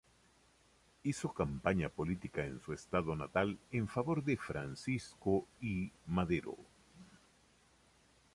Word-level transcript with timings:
Hizo 1.03 1.31
campaña 1.31 1.87
política 1.89 2.43
en 2.43 2.59
su 2.59 2.73
estado 2.73 3.15
natal 3.15 3.59
en 3.71 3.87
favor 3.87 4.23
de 4.23 4.35
Francisco 4.35 5.47
I. 5.61 5.91
Madero. 6.07 6.57